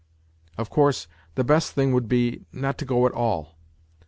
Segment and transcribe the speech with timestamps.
[0.57, 3.55] Of course, the best thing would be not to go at all.